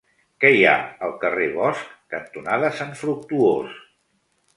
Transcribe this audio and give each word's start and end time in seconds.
Què 0.43 0.49
hi 0.53 0.61
ha 0.69 0.77
al 1.07 1.11
carrer 1.23 1.49
Bosch 1.57 1.83
cantonada 2.13 2.71
Sant 2.79 2.97
Fructuós? 3.03 3.77